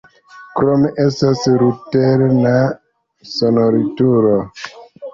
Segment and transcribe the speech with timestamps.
[0.53, 2.57] Krome estas luterana
[3.37, 4.37] sonorilturo.